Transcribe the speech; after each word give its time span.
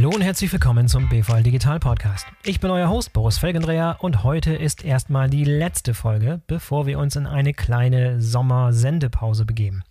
Hallo 0.00 0.12
und 0.14 0.22
herzlich 0.22 0.50
willkommen 0.50 0.88
zum 0.88 1.10
BVL 1.10 1.42
Digital 1.42 1.78
Podcast. 1.78 2.26
Ich 2.42 2.58
bin 2.58 2.70
euer 2.70 2.88
Host 2.88 3.12
Boris 3.12 3.36
Felgendreher 3.36 3.98
und 3.98 4.24
heute 4.24 4.54
ist 4.54 4.82
erstmal 4.82 5.28
die 5.28 5.44
letzte 5.44 5.92
Folge, 5.92 6.40
bevor 6.46 6.86
wir 6.86 6.98
uns 6.98 7.16
in 7.16 7.26
eine 7.26 7.52
kleine 7.52 8.18
Sommersendepause 8.18 9.44
begeben. 9.44 9.82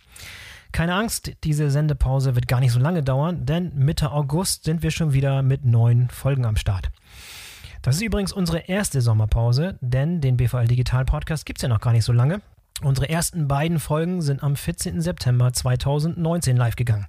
Keine 0.72 0.96
Angst, 0.96 1.30
diese 1.44 1.70
Sendepause 1.70 2.34
wird 2.34 2.48
gar 2.48 2.58
nicht 2.58 2.72
so 2.72 2.80
lange 2.80 3.04
dauern, 3.04 3.46
denn 3.46 3.70
Mitte 3.76 4.10
August 4.10 4.64
sind 4.64 4.82
wir 4.82 4.90
schon 4.90 5.12
wieder 5.12 5.42
mit 5.42 5.64
neuen 5.64 6.10
Folgen 6.10 6.44
am 6.44 6.56
Start. 6.56 6.90
Das 7.80 7.94
ist 7.94 8.02
übrigens 8.02 8.32
unsere 8.32 8.58
erste 8.66 9.02
Sommerpause, 9.02 9.78
denn 9.80 10.20
den 10.20 10.36
BVL 10.36 10.66
Digital 10.66 11.04
Podcast 11.04 11.46
gibt 11.46 11.60
es 11.60 11.62
ja 11.62 11.68
noch 11.68 11.80
gar 11.80 11.92
nicht 11.92 12.04
so 12.04 12.12
lange. 12.12 12.40
Unsere 12.82 13.08
ersten 13.08 13.46
beiden 13.46 13.78
Folgen 13.78 14.22
sind 14.22 14.42
am 14.42 14.56
14. 14.56 15.02
September 15.02 15.52
2019 15.52 16.56
live 16.56 16.74
gegangen 16.74 17.06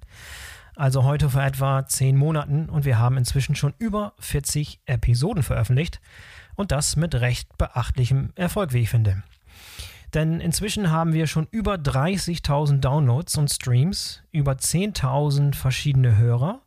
also 0.76 1.04
heute 1.04 1.30
vor 1.30 1.42
etwa 1.42 1.86
zehn 1.86 2.16
Monaten 2.16 2.68
und 2.68 2.84
wir 2.84 2.98
haben 2.98 3.16
inzwischen 3.16 3.54
schon 3.54 3.74
über 3.78 4.14
40 4.18 4.80
Episoden 4.86 5.42
veröffentlicht 5.42 6.00
und 6.54 6.72
das 6.72 6.96
mit 6.96 7.14
recht 7.14 7.56
beachtlichem 7.58 8.30
Erfolg, 8.34 8.72
wie 8.72 8.80
ich 8.80 8.90
finde. 8.90 9.22
Denn 10.14 10.40
inzwischen 10.40 10.90
haben 10.90 11.14
wir 11.14 11.26
schon 11.26 11.48
über 11.50 11.74
30.000 11.74 12.80
Downloads 12.80 13.38
und 13.38 13.50
Streams, 13.50 14.22
über 14.30 14.52
10.000 14.52 15.54
verschiedene 15.54 16.18
Hörer 16.18 16.60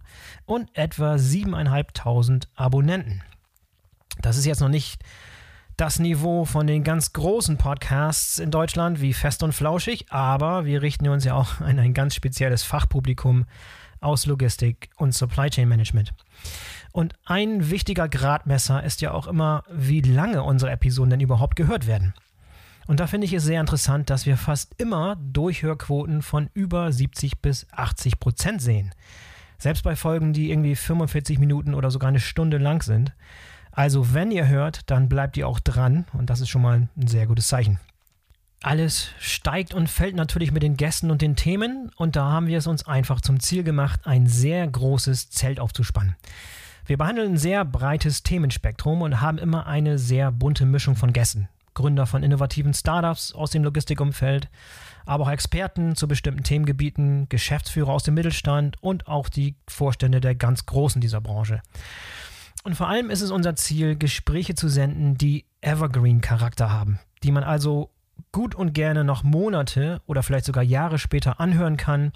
und 0.46 0.76
etwa 0.76 1.14
7.500 1.16 2.48
Abonnenten. 2.56 3.22
Das 4.22 4.38
ist 4.38 4.46
jetzt 4.46 4.62
noch 4.62 4.70
nicht 4.70 5.04
das 5.78 6.00
Niveau 6.00 6.46
von 6.46 6.68
den 6.68 6.84
ganz 6.84 7.12
großen 7.14 7.58
Podcasts 7.58 8.40
in 8.40 8.50
Deutschland 8.50 9.02
wie 9.02 9.14
Fest 9.14 9.44
und 9.44 9.52
Flauschig, 9.52 10.06
aber 10.10 10.66
wir 10.66 10.82
richten 10.82 11.08
uns 11.10 11.26
ja 11.26 11.36
auch 11.36 11.60
an 11.60 11.80
ein 11.80 11.94
ganz 11.94 12.16
spezielles 12.16 12.64
Fachpublikum 12.64 13.46
aus 14.06 14.26
Logistik 14.26 14.90
und 14.98 15.14
Supply 15.14 15.50
Chain 15.50 15.68
Management. 15.68 16.14
Und 16.92 17.16
ein 17.26 17.70
wichtiger 17.70 18.08
Gradmesser 18.08 18.84
ist 18.84 19.02
ja 19.02 19.12
auch 19.12 19.28
immer, 19.28 19.64
wie 19.70 20.02
lange 20.02 20.44
unsere 20.44 20.72
Episoden 20.72 21.10
denn 21.10 21.20
überhaupt 21.20 21.58
gehört 21.58 21.88
werden. 21.88 22.14
Und 22.88 23.00
da 23.00 23.08
finde 23.08 23.26
ich 23.26 23.34
es 23.34 23.44
sehr 23.44 23.60
interessant, 23.60 24.10
dass 24.10 24.26
wir 24.26 24.38
fast 24.38 24.76
immer 24.78 25.18
Durchhörquoten 25.18 26.22
von 26.22 26.50
über 26.54 26.92
70 26.92 27.42
bis 27.42 27.68
80 27.72 28.20
Prozent 28.20 28.62
sehen. 28.62 28.92
Selbst 29.58 29.84
bei 29.84 29.96
Folgen, 29.96 30.34
die 30.34 30.52
irgendwie 30.52 30.76
45 30.76 31.40
Minuten 31.40 31.74
oder 31.74 31.90
sogar 31.90 32.10
eine 32.10 32.20
Stunde 32.20 32.58
lang 32.60 32.84
sind. 32.84 33.14
Also 33.72 34.14
wenn 34.14 34.32
ihr 34.32 34.48
hört, 34.48 34.90
dann 34.90 35.10
bleibt 35.10 35.36
ihr 35.36 35.48
auch 35.48 35.60
dran 35.60 36.06
und 36.14 36.30
das 36.30 36.42
ist 36.42 36.50
schon 36.50 36.62
mal 36.62 36.88
ein 36.96 37.08
sehr 37.08 37.26
gutes 37.26 37.48
Zeichen. 37.48 37.80
Alles 38.66 39.10
steigt 39.20 39.76
und 39.76 39.92
fällt 39.92 40.16
natürlich 40.16 40.52
mit 40.52 40.64
den 40.64 40.76
Gästen 40.76 41.12
und 41.12 41.22
den 41.22 41.36
Themen 41.36 41.92
und 41.98 42.16
da 42.16 42.32
haben 42.32 42.48
wir 42.48 42.58
es 42.58 42.66
uns 42.66 42.88
einfach 42.88 43.22
zum 43.22 43.40
Ziel 43.40 43.62
gemacht, 43.62 44.00
ein 44.06 44.26
sehr 44.26 44.66
großes 44.66 45.30
Zelt 45.30 45.60
aufzuspannen. 45.60 46.16
Wir 46.88 46.98
behandeln 46.98 47.34
ein 47.34 47.38
sehr 47.38 47.64
breites 47.64 48.24
Themenspektrum 48.24 49.04
und 49.04 49.22
haben 49.22 49.38
immer 49.38 49.68
eine 49.68 50.00
sehr 50.00 50.32
bunte 50.32 50.66
Mischung 50.66 50.96
von 50.96 51.14
Gästen. 51.14 51.48
Gründer 51.76 52.08
von 52.08 52.24
innovativen 52.24 52.74
Startups 52.74 53.34
aus 53.34 53.52
dem 53.52 53.64
Logistikumfeld, 53.64 54.50
aber 55.06 55.26
auch 55.26 55.30
Experten 55.30 55.96
zu 55.96 56.08
bestimmten 56.08 56.42
Themengebieten, 56.42 57.30
Geschäftsführer 57.30 57.90
aus 57.90 58.02
dem 58.02 58.16
Mittelstand 58.16 58.82
und 58.82 59.08
auch 59.08 59.30
die 59.30 59.54
Vorstände 59.68 60.22
der 60.22 60.34
ganz 60.34 60.66
Großen 60.66 61.00
dieser 61.00 61.22
Branche. 61.22 61.62
Und 62.64 62.74
vor 62.74 62.88
allem 62.90 63.12
ist 63.12 63.22
es 63.22 63.30
unser 63.30 63.56
Ziel, 63.56 63.96
Gespräche 63.96 64.56
zu 64.56 64.70
senden, 64.70 65.20
die 65.20 65.46
Evergreen-Charakter 65.62 66.72
haben, 66.72 66.98
die 67.22 67.30
man 67.30 67.44
also 67.44 67.92
gut 68.32 68.56
und 68.56 68.74
gerne 68.74 69.04
noch 69.04 69.24
Monate 69.24 70.02
oder 70.06 70.24
vielleicht 70.24 70.46
sogar 70.46 70.64
Jahre 70.64 71.00
später 71.00 71.40
anhören 71.40 71.78
kann 71.78 72.12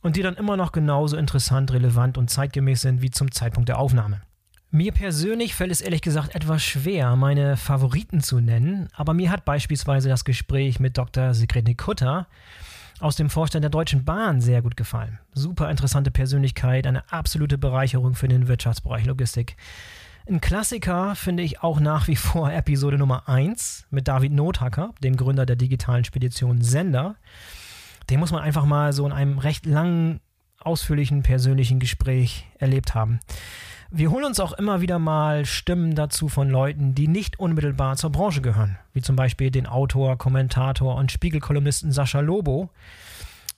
und 0.00 0.16
die 0.16 0.22
dann 0.22 0.36
immer 0.36 0.56
noch 0.56 0.72
genauso 0.72 1.16
interessant, 1.16 1.72
relevant 1.72 2.18
und 2.18 2.30
zeitgemäß 2.30 2.82
sind 2.82 3.02
wie 3.02 3.10
zum 3.10 3.32
Zeitpunkt 3.32 3.68
der 3.68 3.78
Aufnahme. 3.78 4.22
Mir 4.70 4.92
persönlich 4.92 5.54
fällt 5.54 5.70
es 5.70 5.80
ehrlich 5.80 6.02
gesagt 6.02 6.34
etwas 6.34 6.62
schwer, 6.62 7.16
meine 7.16 7.56
Favoriten 7.56 8.20
zu 8.20 8.40
nennen, 8.40 8.88
aber 8.94 9.14
mir 9.14 9.30
hat 9.30 9.44
beispielsweise 9.44 10.08
das 10.08 10.24
Gespräch 10.24 10.80
mit 10.80 10.98
Dr. 10.98 11.34
Sigrid 11.34 11.66
Nikutta 11.66 12.26
aus 13.00 13.16
dem 13.16 13.30
Vorstand 13.30 13.62
der 13.62 13.70
Deutschen 13.70 14.04
Bahn 14.04 14.40
sehr 14.40 14.62
gut 14.62 14.76
gefallen. 14.76 15.18
Super 15.32 15.70
interessante 15.70 16.10
Persönlichkeit, 16.10 16.86
eine 16.86 17.10
absolute 17.12 17.58
Bereicherung 17.58 18.14
für 18.14 18.28
den 18.28 18.48
Wirtschaftsbereich 18.48 19.04
Logistik. 19.06 19.56
Ein 20.28 20.40
Klassiker 20.40 21.14
finde 21.14 21.44
ich 21.44 21.62
auch 21.62 21.78
nach 21.78 22.08
wie 22.08 22.16
vor 22.16 22.52
Episode 22.52 22.98
Nummer 22.98 23.28
1 23.28 23.86
mit 23.90 24.08
David 24.08 24.32
Nothacker, 24.32 24.92
dem 25.00 25.16
Gründer 25.16 25.46
der 25.46 25.54
digitalen 25.54 26.04
Spedition 26.04 26.62
Sender. 26.62 27.14
Den 28.10 28.18
muss 28.18 28.32
man 28.32 28.42
einfach 28.42 28.64
mal 28.64 28.92
so 28.92 29.06
in 29.06 29.12
einem 29.12 29.38
recht 29.38 29.66
langen, 29.66 30.18
ausführlichen, 30.58 31.22
persönlichen 31.22 31.78
Gespräch 31.78 32.48
erlebt 32.58 32.92
haben. 32.96 33.20
Wir 33.92 34.10
holen 34.10 34.24
uns 34.24 34.40
auch 34.40 34.52
immer 34.54 34.80
wieder 34.80 34.98
mal 34.98 35.46
Stimmen 35.46 35.94
dazu 35.94 36.28
von 36.28 36.50
Leuten, 36.50 36.96
die 36.96 37.06
nicht 37.06 37.38
unmittelbar 37.38 37.96
zur 37.96 38.10
Branche 38.10 38.42
gehören, 38.42 38.78
wie 38.92 39.02
zum 39.02 39.14
Beispiel 39.14 39.52
den 39.52 39.68
Autor, 39.68 40.18
Kommentator 40.18 40.96
und 40.96 41.12
Spiegelkolumnisten 41.12 41.92
Sascha 41.92 42.18
Lobo, 42.18 42.70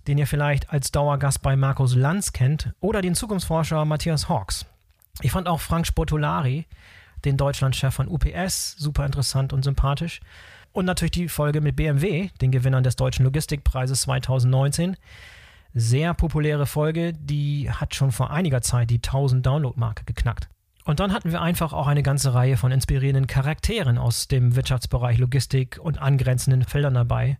den 0.06 0.18
ihr 0.18 0.26
vielleicht 0.26 0.68
als 0.68 0.92
Dauergast 0.92 1.40
bei 1.40 1.56
Markus 1.56 1.94
Lanz 1.94 2.34
kennt, 2.34 2.74
oder 2.80 3.00
den 3.00 3.14
Zukunftsforscher 3.14 3.86
Matthias 3.86 4.28
Hawks. 4.28 4.66
Ich 5.22 5.32
fand 5.32 5.48
auch 5.48 5.60
Frank 5.60 5.86
Sportolari, 5.86 6.66
den 7.24 7.36
Deutschlandchef 7.36 7.94
von 7.94 8.08
UPS, 8.08 8.76
super 8.78 9.04
interessant 9.04 9.52
und 9.52 9.64
sympathisch. 9.64 10.20
Und 10.72 10.84
natürlich 10.84 11.12
die 11.12 11.28
Folge 11.28 11.60
mit 11.60 11.76
BMW, 11.76 12.28
den 12.40 12.52
Gewinnern 12.52 12.84
des 12.84 12.96
Deutschen 12.96 13.24
Logistikpreises 13.24 14.02
2019. 14.02 14.96
Sehr 15.74 16.14
populäre 16.14 16.66
Folge, 16.66 17.12
die 17.12 17.70
hat 17.70 17.94
schon 17.94 18.12
vor 18.12 18.30
einiger 18.30 18.62
Zeit 18.62 18.90
die 18.90 18.96
1000 18.96 19.44
Download-Marke 19.44 20.04
geknackt. 20.04 20.48
Und 20.84 21.00
dann 21.00 21.12
hatten 21.12 21.32
wir 21.32 21.42
einfach 21.42 21.74
auch 21.74 21.86
eine 21.86 22.02
ganze 22.02 22.32
Reihe 22.32 22.56
von 22.56 22.72
inspirierenden 22.72 23.26
Charakteren 23.26 23.98
aus 23.98 24.26
dem 24.26 24.56
Wirtschaftsbereich 24.56 25.18
Logistik 25.18 25.78
und 25.82 26.00
angrenzenden 26.00 26.64
Feldern 26.64 26.94
dabei, 26.94 27.38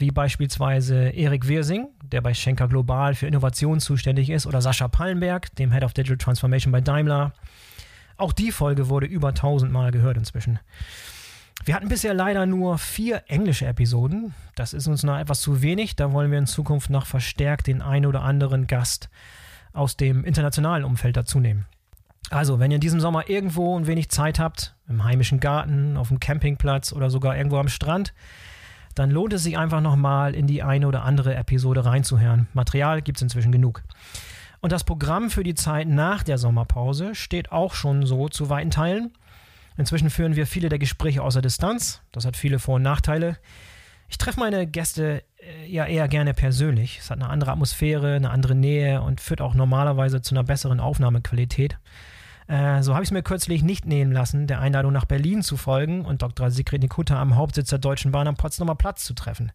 wie 0.00 0.10
beispielsweise 0.10 1.10
Erik 1.10 1.46
Wirsing, 1.46 1.88
der 2.02 2.20
bei 2.20 2.34
Schenker 2.34 2.68
Global 2.68 3.14
für 3.14 3.26
Innovation 3.26 3.80
zuständig 3.80 4.30
ist, 4.30 4.46
oder 4.46 4.62
Sascha 4.62 4.88
Pallenberg, 4.88 5.54
dem 5.56 5.72
Head 5.72 5.84
of 5.84 5.92
Digital 5.92 6.16
Transformation 6.16 6.72
bei 6.72 6.80
Daimler. 6.80 7.32
Auch 8.16 8.32
die 8.32 8.52
Folge 8.52 8.88
wurde 8.88 9.06
über 9.06 9.28
1000 9.28 9.70
Mal 9.70 9.92
gehört 9.92 10.16
inzwischen. 10.16 10.58
Wir 11.64 11.74
hatten 11.74 11.88
bisher 11.88 12.14
leider 12.14 12.46
nur 12.46 12.78
vier 12.78 13.24
englische 13.28 13.66
Episoden. 13.66 14.34
Das 14.54 14.72
ist 14.72 14.88
uns 14.88 15.02
noch 15.02 15.18
etwas 15.18 15.42
zu 15.42 15.60
wenig. 15.60 15.94
Da 15.94 16.12
wollen 16.12 16.30
wir 16.30 16.38
in 16.38 16.46
Zukunft 16.46 16.88
noch 16.88 17.04
verstärkt 17.04 17.66
den 17.66 17.82
einen 17.82 18.06
oder 18.06 18.22
anderen 18.22 18.66
Gast 18.66 19.10
aus 19.72 19.96
dem 19.96 20.24
internationalen 20.24 20.84
Umfeld 20.84 21.16
dazunehmen. 21.16 21.66
Also, 22.30 22.58
wenn 22.58 22.70
ihr 22.70 22.76
in 22.76 22.80
diesem 22.80 23.00
Sommer 23.00 23.28
irgendwo 23.28 23.78
ein 23.78 23.86
wenig 23.86 24.08
Zeit 24.08 24.38
habt, 24.38 24.74
im 24.88 25.04
heimischen 25.04 25.40
Garten, 25.40 25.96
auf 25.96 26.08
dem 26.08 26.20
Campingplatz 26.20 26.92
oder 26.92 27.10
sogar 27.10 27.36
irgendwo 27.36 27.58
am 27.58 27.68
Strand, 27.68 28.14
dann 29.00 29.10
lohnt 29.10 29.32
es 29.32 29.44
sich 29.44 29.56
einfach 29.56 29.80
nochmal 29.80 30.34
in 30.34 30.46
die 30.46 30.62
eine 30.62 30.86
oder 30.86 31.04
andere 31.04 31.34
Episode 31.34 31.86
reinzuhören. 31.86 32.48
Material 32.52 33.00
gibt 33.00 33.16
es 33.16 33.22
inzwischen 33.22 33.50
genug. 33.50 33.82
Und 34.60 34.72
das 34.72 34.84
Programm 34.84 35.30
für 35.30 35.42
die 35.42 35.54
Zeit 35.54 35.88
nach 35.88 36.22
der 36.22 36.36
Sommerpause 36.36 37.14
steht 37.14 37.50
auch 37.50 37.72
schon 37.72 38.04
so 38.04 38.28
zu 38.28 38.50
weiten 38.50 38.70
Teilen. 38.70 39.14
Inzwischen 39.78 40.10
führen 40.10 40.36
wir 40.36 40.46
viele 40.46 40.68
der 40.68 40.78
Gespräche 40.78 41.22
außer 41.22 41.40
Distanz. 41.40 42.02
Das 42.12 42.26
hat 42.26 42.36
viele 42.36 42.58
Vor- 42.58 42.74
und 42.74 42.82
Nachteile. 42.82 43.38
Ich 44.10 44.18
treffe 44.18 44.38
meine 44.38 44.66
Gäste 44.66 45.22
äh, 45.38 45.66
ja 45.66 45.86
eher 45.86 46.06
gerne 46.06 46.34
persönlich. 46.34 46.98
Es 46.98 47.08
hat 47.08 47.20
eine 47.22 47.30
andere 47.30 47.52
Atmosphäre, 47.52 48.16
eine 48.16 48.28
andere 48.28 48.54
Nähe 48.54 49.00
und 49.00 49.22
führt 49.22 49.40
auch 49.40 49.54
normalerweise 49.54 50.20
zu 50.20 50.34
einer 50.34 50.44
besseren 50.44 50.78
Aufnahmequalität. 50.78 51.78
Äh, 52.50 52.82
so 52.82 52.94
habe 52.94 53.04
ich 53.04 53.08
es 53.08 53.12
mir 53.12 53.22
kürzlich 53.22 53.62
nicht 53.62 53.86
nehmen 53.86 54.10
lassen, 54.10 54.48
der 54.48 54.58
Einladung 54.58 54.92
nach 54.92 55.04
Berlin 55.04 55.42
zu 55.42 55.56
folgen 55.56 56.04
und 56.04 56.22
Dr. 56.22 56.50
Sigrid 56.50 56.82
Nikutta 56.82 57.20
am 57.20 57.36
Hauptsitz 57.36 57.70
der 57.70 57.78
Deutschen 57.78 58.10
Bahn 58.10 58.26
am 58.26 58.34
Potsdamer 58.34 58.74
Platz 58.74 59.04
zu 59.04 59.14
treffen. 59.14 59.52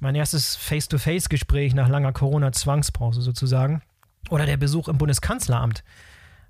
Mein 0.00 0.16
erstes 0.16 0.56
Face-to-Face-Gespräch 0.56 1.72
nach 1.72 1.88
langer 1.88 2.12
Corona-Zwangspause 2.12 3.20
sozusagen. 3.22 3.82
Oder 4.28 4.44
der 4.44 4.56
Besuch 4.56 4.88
im 4.88 4.98
Bundeskanzleramt 4.98 5.84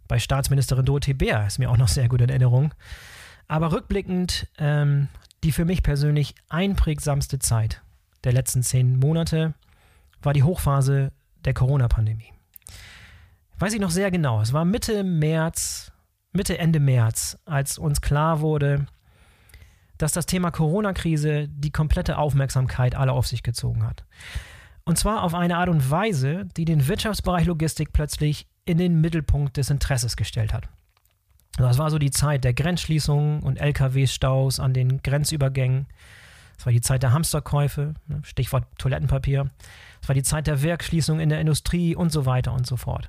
bei 0.09 0.19
Staatsministerin 0.19 0.87
Dorothee 0.87 1.12
Bär 1.12 1.47
ist 1.47 1.59
mir 1.59 1.71
auch 1.71 1.77
noch 1.77 1.89
sehr 1.89 2.09
gut 2.09 2.23
in 2.23 2.31
Erinnerung. 2.31 2.73
Aber 3.47 3.71
rückblickend, 3.71 4.49
ähm, 4.56 5.09
die 5.45 5.53
für 5.53 5.67
mich 5.67 5.83
persönlich 5.83 6.35
einprägsamste 6.49 7.39
Zeit 7.39 7.83
der 8.25 8.33
letzten 8.33 8.63
zehn 8.63 8.99
Monate 8.99 9.53
war 10.23 10.33
die 10.33 10.43
Hochphase 10.43 11.13
der 11.45 11.53
Corona-Pandemie 11.53 12.33
weiß 13.61 13.75
ich 13.75 13.81
noch 13.81 13.91
sehr 13.91 14.11
genau. 14.11 14.41
Es 14.41 14.53
war 14.53 14.65
Mitte 14.65 15.05
März, 15.05 15.93
Mitte, 16.33 16.59
Ende 16.59 16.81
März, 16.81 17.39
als 17.45 17.79
uns 17.79 18.01
klar 18.01 18.41
wurde, 18.41 18.87
dass 19.99 20.12
das 20.12 20.27
Thema 20.27 20.51
Corona-Krise 20.51 21.49
die 21.49 21.71
komplette 21.71 22.17
Aufmerksamkeit 22.19 22.95
aller 22.95 23.12
auf 23.12 23.27
sich 23.27 23.43
gezogen 23.43 23.87
hat. 23.87 24.05
Und 24.85 24.97
zwar 24.97 25.23
auf 25.23 25.35
eine 25.35 25.59
Art 25.59 25.69
und 25.69 25.91
Weise, 25.91 26.47
die 26.57 26.65
den 26.65 26.89
Wirtschaftsbereich 26.89 27.47
Logistik 27.47 27.93
plötzlich 27.93 28.49
in 28.65 28.79
den 28.79 29.01
Mittelpunkt 29.01 29.57
des 29.57 29.71
Interesses 29.71 30.17
gestellt 30.17 30.55
hat. 30.55 30.69
Das 31.56 31.79
war 31.79 31.91
so 31.91 31.99
die 31.99 32.11
Zeit 32.11 32.45
der 32.45 32.55
Grenzschließungen 32.55 33.41
und 33.41 33.61
LKW-Staus 33.61 34.61
an 34.61 34.73
den 34.73 35.03
Grenzübergängen. 35.03 35.87
Das 36.61 36.67
war 36.67 36.75
die 36.75 36.83
Zeit 36.83 37.03
der 37.03 37.15
Hamsterkäufe, 37.15 37.95
ne, 38.07 38.21
Stichwort 38.23 38.67
Toilettenpapier. 38.77 39.51
Es 40.03 40.09
war 40.09 40.15
die 40.15 40.23
Zeit 40.23 40.47
der 40.47 40.62
Werkschließung 40.62 41.19
in 41.19 41.31
der 41.31 41.41
Industrie 41.41 41.97
und 41.97 42.12
so 42.12 42.27
weiter 42.27 42.53
und 42.53 42.67
so 42.67 42.77
fort. 42.77 43.09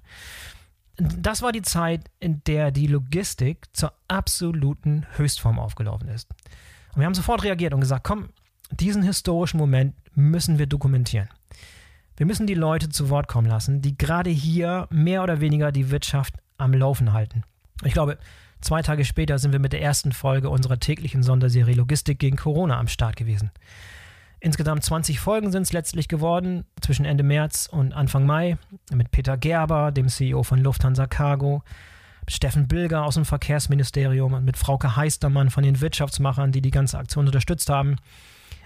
das 0.96 1.42
war 1.42 1.52
die 1.52 1.62
Zeit, 1.62 2.10
in 2.22 2.42
der 2.46 2.72
die 2.72 2.88
Logistik 2.88 3.66
zur 3.74 3.92
absoluten 4.08 5.06
Höchstform 5.18 5.60
aufgelaufen 5.60 6.08
ist. 6.08 6.30
Und 6.94 7.02
wir 7.02 7.06
haben 7.06 7.14
sofort 7.14 7.44
reagiert 7.44 7.74
und 7.74 7.82
gesagt, 7.82 8.06
komm, 8.06 8.30
diesen 8.72 9.04
historischen 9.04 9.58
Moment 9.58 9.96
müssen 10.16 10.58
wir 10.58 10.66
dokumentieren. 10.66 11.28
Wir 12.16 12.26
müssen 12.26 12.48
die 12.48 12.54
Leute 12.54 12.88
zu 12.88 13.10
Wort 13.10 13.28
kommen 13.28 13.48
lassen, 13.48 13.82
die 13.82 13.98
gerade 13.98 14.30
hier 14.30 14.88
mehr 14.92 15.24
oder 15.24 15.42
weniger 15.42 15.74
die 15.74 15.92
Wirtschaft 15.92 16.36
am 16.58 16.74
Laufen 16.74 17.12
halten. 17.12 17.44
Ich 17.84 17.92
glaube, 17.92 18.18
zwei 18.62 18.82
Tage 18.82 19.06
später 19.06 19.38
sind 19.40 19.52
wir 19.52 19.60
mit 19.60 19.74
der 19.74 19.82
ersten 19.82 20.12
Folge 20.12 20.50
unserer 20.50 20.80
täglichen 20.80 21.24
Sonderserie 21.24 21.76
Logistik 21.76 22.20
gegen 22.20 22.38
Corona 22.38 22.80
am 22.80 22.88
Start 22.88 23.16
gewesen. 23.16 23.52
Insgesamt 24.40 24.84
20 24.84 25.20
Folgen 25.20 25.52
sind 25.52 25.64
es 25.64 25.74
letztlich 25.74 26.08
geworden, 26.08 26.66
zwischen 26.82 27.06
Ende 27.06 27.24
März 27.24 27.70
und 27.72 27.94
Anfang 27.94 28.26
Mai, 28.26 28.58
mit 28.92 29.12
Peter 29.12 29.38
Gerber, 29.38 29.92
dem 29.92 30.08
CEO 30.08 30.42
von 30.42 30.60
Lufthansa 30.60 31.06
Cargo, 31.06 31.62
Steffen 32.28 32.68
Bilger 32.68 33.06
aus 33.06 33.16
dem 33.16 33.26
Verkehrsministerium 33.26 34.34
und 34.34 34.46
mit 34.46 34.58
Frauke 34.58 34.96
Heistermann 34.96 35.52
von 35.52 35.64
den 35.64 35.80
Wirtschaftsmachern, 35.80 36.52
die 36.52 36.62
die 36.62 36.72
ganze 36.72 36.98
Aktion 36.98 37.28
unterstützt 37.28 37.70
haben. 37.70 37.98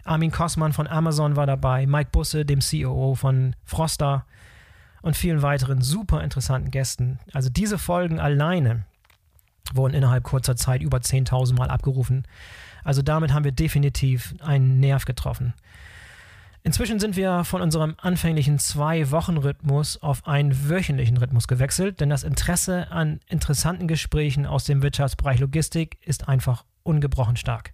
Armin 0.06 0.32
Kossmann 0.32 0.72
von 0.72 0.88
Amazon 0.88 1.36
war 1.36 1.48
dabei, 1.48 1.88
Mike 1.88 2.12
Busse, 2.12 2.46
dem 2.46 2.62
CEO 2.62 3.16
von 3.16 3.56
Froster 3.66 4.26
und 5.02 5.18
vielen 5.18 5.42
weiteren 5.42 5.82
super 5.82 6.24
interessanten 6.24 6.72
Gästen. 6.72 7.20
Also 7.34 7.50
diese 7.50 7.78
Folgen 7.78 8.20
alleine 8.20 8.86
wurden 9.74 9.94
innerhalb 9.94 10.24
kurzer 10.24 10.56
Zeit 10.56 10.82
über 10.82 10.98
10.000 11.00 11.56
Mal 11.56 11.70
abgerufen. 11.70 12.24
Also 12.84 13.02
damit 13.02 13.34
haben 13.34 13.44
wir 13.44 13.52
definitiv 13.52 14.36
einen 14.42 14.80
Nerv 14.80 15.06
getroffen. 15.06 15.54
Inzwischen 16.66 17.00
sind 17.00 17.16
wir 17.16 17.44
von 17.44 17.62
unserem 17.62 17.96
anfänglichen 18.02 18.58
Zwei-Wochen-Rhythmus 18.58 20.02
auf 20.02 20.26
einen 20.28 20.68
wöchentlichen 20.68 21.18
Rhythmus 21.18 21.48
gewechselt, 21.48 22.00
denn 22.00 22.10
das 22.10 22.24
Interesse 22.24 22.92
an 22.92 23.20
interessanten 23.28 23.88
Gesprächen 23.88 24.48
aus 24.48 24.64
dem 24.64 24.82
Wirtschaftsbereich 24.82 25.40
Logistik 25.40 26.00
ist 26.02 26.28
einfach 26.28 26.66
ungebrochen 26.82 27.38
stark. 27.38 27.74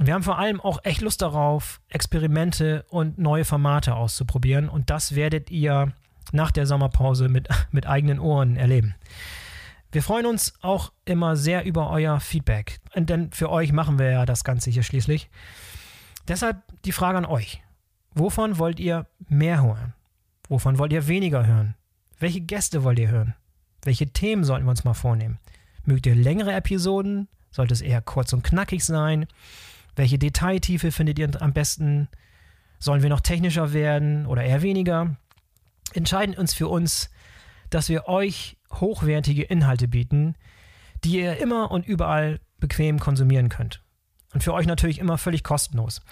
Wir 0.00 0.14
haben 0.14 0.22
vor 0.22 0.38
allem 0.38 0.60
auch 0.60 0.78
echt 0.84 1.00
Lust 1.00 1.20
darauf, 1.20 1.80
Experimente 1.88 2.84
und 2.90 3.18
neue 3.18 3.44
Formate 3.44 3.96
auszuprobieren 3.96 4.68
und 4.68 4.88
das 4.88 5.16
werdet 5.16 5.50
ihr 5.50 5.92
nach 6.30 6.52
der 6.52 6.66
Sommerpause 6.66 7.28
mit, 7.28 7.48
mit 7.72 7.88
eigenen 7.88 8.20
Ohren 8.20 8.56
erleben. 8.56 8.94
Wir 9.92 10.02
freuen 10.04 10.26
uns 10.26 10.54
auch 10.62 10.92
immer 11.04 11.36
sehr 11.36 11.64
über 11.64 11.90
euer 11.90 12.20
Feedback, 12.20 12.80
denn 12.94 13.32
für 13.32 13.50
euch 13.50 13.72
machen 13.72 13.98
wir 13.98 14.10
ja 14.10 14.24
das 14.24 14.44
Ganze 14.44 14.70
hier 14.70 14.84
schließlich. 14.84 15.28
Deshalb 16.28 16.62
die 16.84 16.92
Frage 16.92 17.18
an 17.18 17.24
euch. 17.24 17.60
Wovon 18.14 18.58
wollt 18.58 18.78
ihr 18.78 19.06
mehr 19.28 19.62
hören? 19.62 19.94
Wovon 20.48 20.78
wollt 20.78 20.92
ihr 20.92 21.08
weniger 21.08 21.44
hören? 21.44 21.74
Welche 22.20 22.40
Gäste 22.40 22.84
wollt 22.84 23.00
ihr 23.00 23.08
hören? 23.08 23.34
Welche 23.82 24.08
Themen 24.08 24.44
sollten 24.44 24.66
wir 24.66 24.70
uns 24.70 24.84
mal 24.84 24.94
vornehmen? 24.94 25.38
Mögt 25.84 26.06
ihr 26.06 26.14
längere 26.14 26.52
Episoden? 26.52 27.28
Sollte 27.50 27.74
es 27.74 27.80
eher 27.80 28.00
kurz 28.00 28.32
und 28.32 28.44
knackig 28.44 28.84
sein? 28.84 29.26
Welche 29.96 30.18
Detailtiefe 30.18 30.92
findet 30.92 31.18
ihr 31.18 31.30
am 31.42 31.52
besten? 31.52 32.08
Sollen 32.78 33.02
wir 33.02 33.10
noch 33.10 33.20
technischer 33.20 33.72
werden 33.72 34.26
oder 34.26 34.44
eher 34.44 34.62
weniger? 34.62 35.16
Entscheiden 35.94 36.36
uns 36.36 36.54
für 36.54 36.68
uns, 36.68 37.10
dass 37.70 37.88
wir 37.88 38.08
euch 38.08 38.56
hochwertige 38.72 39.42
Inhalte 39.42 39.88
bieten, 39.88 40.34
die 41.04 41.20
ihr 41.20 41.38
immer 41.38 41.70
und 41.70 41.86
überall 41.86 42.40
bequem 42.58 43.00
konsumieren 43.00 43.48
könnt. 43.48 43.82
Und 44.32 44.44
für 44.44 44.54
euch 44.54 44.66
natürlich 44.66 45.00
immer 45.00 45.18
völlig 45.18 45.42
kostenlos. 45.42 46.02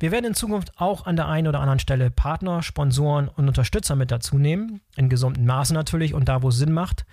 Wir 0.00 0.10
werden 0.10 0.26
in 0.26 0.34
Zukunft 0.34 0.72
auch 0.80 1.06
an 1.06 1.14
der 1.14 1.28
einen 1.28 1.46
oder 1.46 1.60
anderen 1.60 1.78
Stelle 1.78 2.10
Partner, 2.10 2.62
Sponsoren 2.62 3.28
und 3.28 3.46
Unterstützer 3.46 3.94
mit 3.94 4.10
dazu 4.10 4.36
nehmen, 4.36 4.80
in 4.96 5.08
gesundem 5.08 5.46
Maße 5.46 5.74
natürlich 5.74 6.12
und 6.12 6.28
da, 6.28 6.42
wo 6.42 6.48
es 6.48 6.56
Sinn 6.56 6.72
macht. 6.72 7.06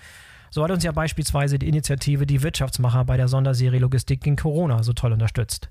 So 0.50 0.64
hat 0.64 0.72
uns 0.72 0.84
ja 0.84 0.92
beispielsweise 0.92 1.60
die 1.60 1.68
Initiative 1.68 2.26
Die 2.26 2.42
Wirtschaftsmacher 2.42 3.06
bei 3.06 3.18
der 3.18 3.28
Sonderserie 3.28 3.80
Logistik 3.80 4.22
gegen 4.22 4.38
Corona 4.38 4.82
so 4.82 4.94
toll 4.94 5.12
unterstützt. 5.12 5.70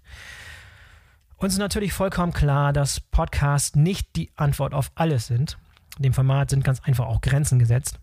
Uns 1.36 1.54
ist 1.54 1.58
natürlich 1.58 1.92
vollkommen 1.92 2.32
klar, 2.32 2.72
dass 2.72 3.00
Podcasts 3.00 3.75
nicht 3.75 4.14
die 4.14 4.31
Antwort 4.36 4.75
auf 4.75 4.92
alles 4.94 5.26
sind. 5.26 5.58
Dem 5.98 6.12
Format 6.12 6.50
sind 6.50 6.64
ganz 6.64 6.81
einfach 6.81 7.06
auch 7.06 7.20
Grenzen 7.20 7.58
gesetzt. 7.58 7.98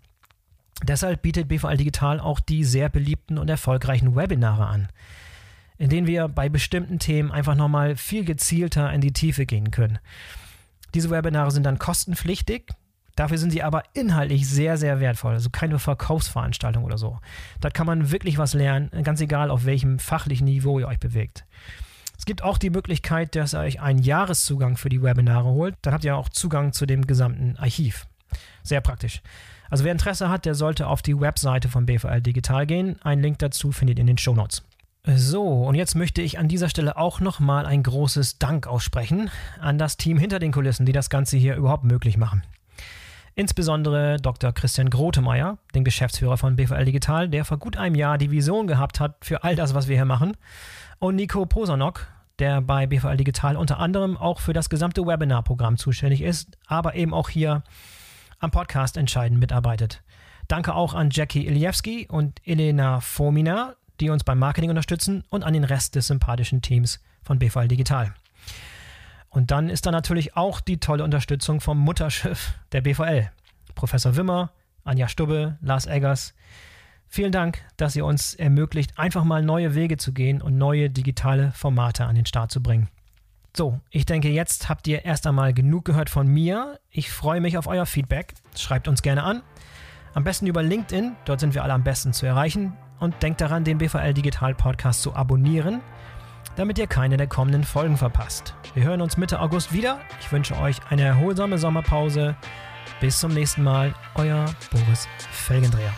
Deshalb 0.84 1.22
bietet 1.22 1.48
BVL 1.48 1.78
Digital 1.78 2.20
auch 2.20 2.40
die 2.40 2.64
sehr 2.64 2.90
beliebten 2.90 3.38
und 3.38 3.50
erfolgreichen 3.50 4.16
Webinare 4.16 4.66
an, 4.66 4.90
in 5.78 5.90
denen 5.90 6.08
wir 6.08 6.28
bei 6.28 6.50
bestimmten 6.50 7.00
Themen 7.00 7.32
einfach 7.32 7.56
nochmal 7.56 7.96
viel 7.96 8.26
gezielter 8.26 8.92
in 8.92 9.02
die 9.02 9.14
Tiefe 9.14 9.46
gehen 9.46 9.72
können. 9.72 10.00
Diese 10.94 11.10
Webinare 11.10 11.52
sind 11.52 11.64
dann 11.64 11.80
kostenpflichtig, 11.80 12.68
dafür 13.16 13.38
sind 13.38 13.52
sie 13.52 13.64
aber 13.64 13.84
inhaltlich 13.94 14.48
sehr, 14.50 14.78
sehr 14.78 15.00
wertvoll, 15.00 15.34
also 15.34 15.50
keine 15.50 15.80
Verkaufsveranstaltung 15.80 16.84
oder 16.84 16.98
so. 16.98 17.20
Da 17.60 17.70
kann 17.70 17.88
man 17.88 18.12
wirklich 18.12 18.38
was 18.38 18.54
lernen, 18.54 18.90
ganz 19.04 19.22
egal 19.22 19.52
auf 19.52 19.66
welchem 19.66 20.00
fachlichen 20.00 20.46
Niveau 20.46 20.80
ihr 20.80 20.88
euch 20.88 21.00
bewegt. 21.00 21.46
Es 22.22 22.26
gibt 22.26 22.44
auch 22.44 22.60
die 22.60 22.70
Möglichkeit, 22.70 23.36
dass 23.36 23.56
ihr 23.56 23.62
euch 23.62 23.82
einen 23.82 23.98
Jahreszugang 23.98 24.78
für 24.78 24.90
die 24.90 25.02
Webinare 25.02 25.50
holt. 25.50 25.74
Dann 25.82 25.92
habt 25.92 26.04
ihr 26.04 26.16
auch 26.16 26.30
Zugang 26.30 26.72
zu 26.72 26.86
dem 26.86 27.08
gesamten 27.08 27.58
Archiv. 27.58 28.06
Sehr 28.64 28.82
praktisch. 28.82 29.22
Also 29.70 29.86
wer 29.86 29.92
Interesse 29.92 30.30
hat, 30.30 30.46
der 30.46 30.56
sollte 30.56 30.88
auf 30.88 31.02
die 31.02 31.20
Webseite 31.20 31.70
von 31.70 31.86
BVL 31.86 32.22
Digital 32.22 32.66
gehen. 32.66 33.02
Einen 33.04 33.22
Link 33.22 33.40
dazu 33.40 33.72
findet 33.72 33.98
ihr 33.98 34.02
in 34.02 34.08
den 34.08 34.18
Show 34.18 34.34
Notes. 34.34 34.64
So, 35.04 35.64
und 35.64 35.74
jetzt 35.74 35.96
möchte 35.96 36.22
ich 36.22 36.38
an 36.38 36.48
dieser 36.48 36.70
Stelle 36.70 36.96
auch 36.96 37.22
nochmal 37.22 37.66
ein 37.66 37.82
großes 37.82 38.38
Dank 38.38 38.68
aussprechen 38.68 39.32
an 39.60 39.80
das 39.80 39.98
Team 39.98 40.20
hinter 40.20 40.38
den 40.38 40.52
Kulissen, 40.52 40.86
die 40.86 40.92
das 40.92 41.10
Ganze 41.10 41.38
hier 41.38 41.56
überhaupt 41.56 41.86
möglich 41.86 42.18
machen. 42.18 42.44
Insbesondere 43.34 44.18
Dr. 44.18 44.52
Christian 44.52 44.90
Grotemeyer, 44.90 45.58
den 45.74 45.84
Geschäftsführer 45.84 46.38
von 46.38 46.56
BVL 46.56 46.86
Digital, 46.86 47.30
der 47.30 47.46
vor 47.46 47.58
gut 47.58 47.78
einem 47.78 47.96
Jahr 47.96 48.18
die 48.18 48.30
Vision 48.30 48.68
gehabt 48.68 49.00
hat 49.00 49.16
für 49.22 49.44
all 49.44 49.56
das, 49.56 49.74
was 49.74 49.88
wir 49.88 49.96
hier 49.96 50.06
machen. 50.06 50.38
Und 51.00 51.16
Nico 51.16 51.46
Posonok, 51.46 52.08
der 52.40 52.62
bei 52.62 52.86
BVL 52.86 53.18
Digital 53.18 53.56
unter 53.56 53.80
anderem 53.80 54.18
auch 54.18 54.40
für 54.40 54.54
das 54.54 54.70
gesamte 54.70 55.08
Webinar-Programm 55.08 55.78
zuständig 55.78 56.22
ist, 56.22 56.58
aber 56.68 56.94
eben 56.94 57.14
auch 57.14 57.30
hier 57.30 57.64
am 58.42 58.52
Podcast 58.52 58.98
entscheidend 58.98 59.40
mitarbeitet. 59.40 60.02
Danke 60.48 60.76
auch 60.76 60.94
an 60.94 61.10
Jackie 61.12 61.48
Iliewski 61.48 62.08
und 62.10 62.42
Elena 62.46 63.00
Fomina, 63.00 63.76
die 64.00 64.10
uns 64.10 64.24
beim 64.24 64.40
Marketing 64.40 64.70
unterstützen 64.70 65.24
und 65.30 65.44
an 65.44 65.54
den 65.54 65.64
Rest 65.64 65.96
des 65.96 66.08
sympathischen 66.08 66.62
Teams 66.62 67.00
von 67.24 67.40
BVL 67.40 67.68
Digital. 67.68 68.14
Und 69.30 69.52
dann 69.52 69.70
ist 69.70 69.86
da 69.86 69.92
natürlich 69.92 70.36
auch 70.36 70.60
die 70.60 70.80
tolle 70.80 71.04
Unterstützung 71.04 71.62
vom 71.62 71.78
Mutterschiff 71.78 72.54
der 72.74 72.82
BVL. 72.82 73.32
Professor 73.76 74.18
Wimmer, 74.18 74.52
Anja 74.84 75.08
Stubbe, 75.08 75.58
Lars 75.62 75.86
Eggers. 75.86 76.34
Vielen 77.08 77.32
Dank, 77.32 77.64
dass 77.78 77.96
ihr 77.96 78.06
uns 78.06 78.34
ermöglicht, 78.34 78.98
einfach 78.98 79.24
mal 79.24 79.44
neue 79.44 79.76
Wege 79.76 79.98
zu 79.98 80.14
gehen 80.14 80.42
und 80.42 80.58
neue 80.58 80.90
digitale 80.90 81.52
Formate 81.54 82.06
an 82.06 82.16
den 82.16 82.26
Start 82.26 82.52
zu 82.52 82.62
bringen. 82.62 82.90
So, 83.56 83.82
ich 83.90 84.06
denke, 84.06 84.30
jetzt 84.30 84.70
habt 84.70 84.88
ihr 84.88 85.04
erst 85.04 85.28
einmal 85.28 85.54
genug 85.54 85.84
gehört 85.84 86.10
von 86.10 86.26
mir. 86.26 86.80
Ich 86.90 87.12
freue 87.12 87.42
mich 87.42 87.58
auf 87.58 87.68
euer 87.68 87.86
Feedback. 87.86 88.34
Schreibt 88.56 88.88
uns 88.88 89.02
gerne 89.02 89.24
an. 89.24 89.44
Am 90.14 90.24
besten 90.24 90.48
über 90.48 90.64
LinkedIn, 90.64 91.16
dort 91.26 91.42
sind 91.42 91.54
wir 91.54 91.64
alle 91.64 91.74
am 91.74 91.84
besten 91.84 92.14
zu 92.14 92.26
erreichen. 92.26 92.74
Und 93.00 93.22
denkt 93.24 93.42
daran, 93.42 93.64
den 93.64 93.80
BVL 93.80 94.14
Digital 94.14 94.54
Podcast 94.54 95.02
zu 95.02 95.16
abonnieren, 95.16 95.82
damit 96.56 96.78
ihr 96.78 96.88
keine 96.88 97.18
der 97.18 97.28
kommenden 97.28 97.64
Folgen 97.64 97.98
verpasst. 97.98 98.54
Wir 98.74 98.84
hören 98.84 99.02
uns 99.02 99.18
Mitte 99.18 99.40
August 99.40 99.74
wieder. 99.74 100.00
Ich 100.22 100.32
wünsche 100.32 100.58
euch 100.58 100.78
eine 100.90 101.02
erholsame 101.02 101.58
Sommerpause. 101.58 102.36
Bis 103.00 103.20
zum 103.20 103.34
nächsten 103.34 103.64
Mal, 103.64 103.96
euer 104.16 104.46
Boris 104.72 105.08
Felgendreher. 105.32 105.94